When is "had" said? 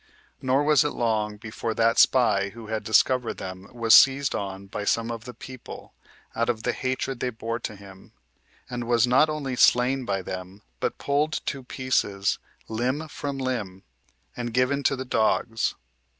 2.65-2.83